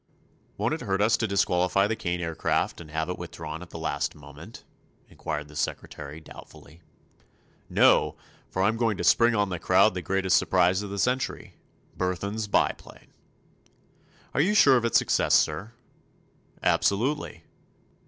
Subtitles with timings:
[0.57, 3.77] "Won't it hurt us to disqualify the Kane Aircraft and have it withdrawn at the
[3.77, 4.63] last moment?"
[5.07, 6.81] inquired the secretary, doubtfully.
[7.69, 8.15] "No;
[8.49, 13.13] for I'm going to spring on the crowd the biggest surprise of the century—Burthon's Biplane."
[14.33, 15.73] "Are you sure of its success, sir?"
[16.63, 17.43] "Absolutely.